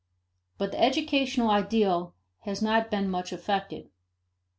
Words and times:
But 0.57 0.71
the 0.71 0.81
educational 0.81 1.51
ideal 1.51 2.15
has 2.39 2.59
not 2.59 2.89
been 2.89 3.07
much 3.07 3.31
affected. 3.31 3.91